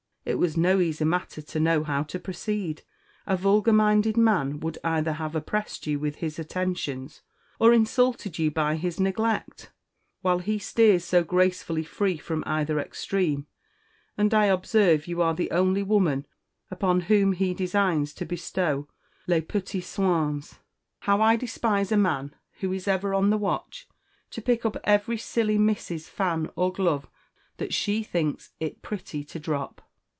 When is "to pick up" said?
24.29-24.77